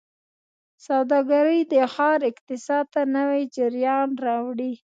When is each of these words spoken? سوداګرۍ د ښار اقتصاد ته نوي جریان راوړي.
سوداګرۍ 0.85 1.59
د 1.71 1.73
ښار 1.93 2.19
اقتصاد 2.31 2.85
ته 2.93 3.01
نوي 3.15 3.43
جریان 3.55 4.09
راوړي. 4.25 4.73